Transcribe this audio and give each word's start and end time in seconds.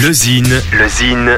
Le 0.00 0.10
Zine, 0.10 0.48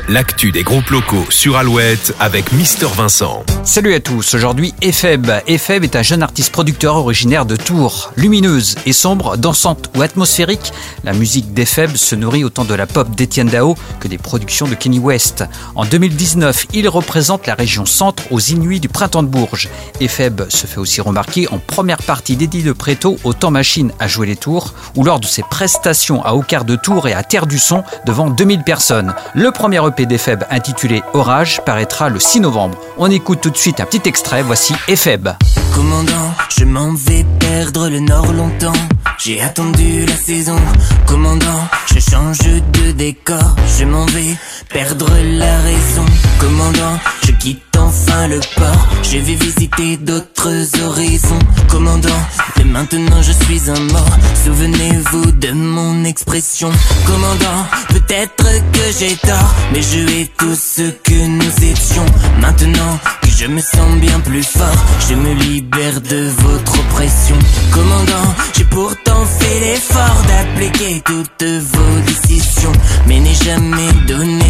l'actu 0.09 0.53
des 0.53 0.63
groupes 0.63 0.89
locaux 0.91 1.27
sur 1.29 1.57
Alouette 1.57 2.15
avec 2.21 2.53
Mister 2.53 2.87
Vincent. 2.87 3.43
Salut 3.65 3.95
à 3.95 4.01
tous, 4.01 4.35
aujourd'hui 4.35 4.73
Epheb. 4.81 5.29
Epheb 5.49 5.83
est 5.83 5.97
un 5.97 6.03
jeune 6.03 6.23
artiste 6.23 6.53
producteur 6.53 6.95
originaire 6.95 7.47
de 7.47 7.57
Tours. 7.57 8.13
Lumineuse 8.17 8.77
et 8.87 8.93
sombre, 8.93 9.37
dansante 9.37 9.91
ou 9.97 10.03
atmosphérique, 10.03 10.73
la 11.03 11.15
musique 11.15 11.53
d'Epheb 11.53 11.97
se 11.97 12.15
nourrit 12.15 12.45
autant 12.45 12.65
de 12.65 12.75
la 12.75 12.87
pop 12.87 13.11
d'Etienne 13.17 13.49
Dao 13.49 13.75
que 13.99 14.07
des 14.07 14.19
productions 14.19 14.69
de 14.69 14.77
Kenny 14.77 15.01
West. 15.01 15.45
En 15.75 15.85
2019, 15.85 16.67
il 16.75 16.89
représente 16.89 17.49
la 17.49 17.55
région 17.55 17.87
centre 17.87 18.23
aux 18.31 18.41
Inuits 18.41 18.81
du 18.81 18.89
printemps 18.89 19.25
de 19.25 19.29
Bourges. 19.29 19.69
Epheb 19.99 20.43
se 20.49 20.69
fait 20.69 20.79
aussi 20.79 21.01
remarquer 21.01 21.49
en 21.49 21.59
première 21.59 22.03
partie 22.03 22.37
d'Eddie 22.37 22.63
de 22.63 22.73
Préto 22.73 23.17
au 23.25 23.33
Temps 23.33 23.51
Machine 23.51 23.91
à 23.99 24.07
jouer 24.07 24.29
les 24.29 24.37
tours 24.37 24.75
ou 24.95 25.03
lors 25.03 25.19
de 25.19 25.27
ses 25.27 25.43
prestations 25.43 26.25
à 26.25 26.35
Ocar 26.35 26.65
de 26.65 26.77
Tours 26.77 27.09
et 27.09 27.15
à 27.15 27.25
Terre 27.25 27.49
du 27.49 27.59
Son 27.59 27.83
devant 28.07 28.31
2000 28.45 28.63
personnes. 28.63 29.15
Le 29.35 29.51
premier 29.53 29.81
EP 29.87 30.05
d'Epheb 30.05 30.45
intitulé 30.51 31.03
Orage 31.15 31.63
paraîtra 31.65 32.11
le 32.11 32.21
6 32.21 32.41
novembre. 32.41 32.79
On 32.99 33.11
écoute 33.11 33.41
tout 33.41 33.49
de 33.49 33.57
suite 33.57 33.81
un 33.81 33.87
petit 33.87 34.07
extrait, 34.07 34.43
voici 34.43 34.75
Epheb. 34.87 35.31
Commandant, 35.75 36.35
je 36.51 36.67
m'en 36.67 36.93
vais 36.93 37.25
perdre 37.41 37.89
le 37.89 38.01
nord 38.01 38.35
longtemps. 38.35 38.75
J'ai 39.19 39.41
attendu 39.41 40.05
la 40.05 40.15
saison. 40.15 40.59
Commandant, 41.07 41.67
je 41.87 42.01
change 42.01 42.37
de 42.41 42.93
décor. 42.93 43.57
Je 43.79 43.87
m'en 43.87 44.05
vais 44.05 44.37
perdre 44.69 45.09
la 45.09 45.59
raison. 45.61 46.05
Commandant, 46.39 46.99
quitte 47.45 47.77
enfin 47.77 48.27
le 48.29 48.41
port. 48.57 48.89
Je 49.03 49.19
vais 49.19 49.35
visiter 49.35 49.99
d'autres 49.99 50.81
horizons. 50.83 51.45
Commandant, 51.69 52.23
et 52.59 52.65
maintenant 52.65 53.21
je 53.21 53.33
suis 53.45 53.71
un 53.71 53.81
mort. 53.93 54.17
Souvenez-vous 54.45 55.31
de 55.33 55.51
mon 55.53 56.05
expression. 56.05 56.71
Commandant, 57.07 57.61
peut-être 57.91 58.47
que 58.73 58.85
j'ai 58.99 59.15
tort, 59.17 59.55
mais 59.73 59.83
je 59.83 60.01
hais 60.13 60.31
tout 60.39 60.55
ce 60.55 60.85
que 61.07 61.19
nous 61.41 61.57
étions. 61.73 62.07
Maintenant 62.41 62.99
que 63.21 63.29
je 63.29 63.47
me 63.47 63.61
sens 63.61 63.91
bien 64.01 64.21
plus 64.21 64.43
fort, 64.43 64.81
je 65.07 65.15
me 65.15 65.35
libère 65.35 66.01
de 66.01 66.31
votre 66.47 66.81
oppression. 66.81 67.39
Commandant, 67.73 68.29
j'ai 68.57 68.65
pourtant 68.65 69.23
fait 69.39 69.61
l'effort 69.61 70.19
d'appliquer 70.29 71.03
toutes 71.05 71.45
vos 71.45 72.01
décisions, 72.07 72.73
mais 73.07 73.21
n'ai 73.21 73.35
jamais 73.35 73.93
donné. 74.09 74.44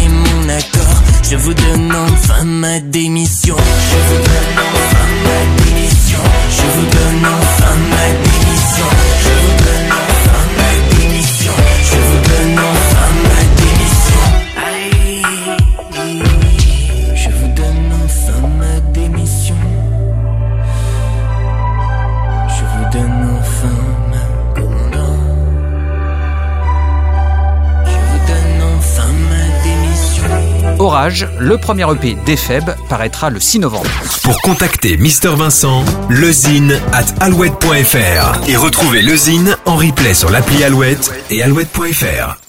Je 1.27 1.35
vous 1.37 1.55
donne 1.55 1.91
enfin 1.91 2.43
ma 2.43 2.79
démission. 2.79 3.55
Je 3.57 4.15
vous 4.15 4.54
Le 31.39 31.57
premier 31.57 31.91
EP 31.91 32.15
d'Epheb 32.25 32.69
paraîtra 32.89 33.31
le 33.31 33.39
6 33.39 33.59
novembre. 33.59 33.89
Pour 34.23 34.39
contacter 34.41 34.97
Mister 34.97 35.29
Vincent, 35.35 35.83
lezine 36.09 36.79
at 36.93 37.05
alouette.fr 37.21 38.47
et 38.47 38.55
retrouver 38.55 39.01
le 39.01 39.15
Zine 39.15 39.57
en 39.65 39.77
replay 39.77 40.13
sur 40.13 40.29
l'appli 40.29 40.63
Alouette 40.63 41.11
et 41.31 41.41
alouette.fr. 41.41 42.44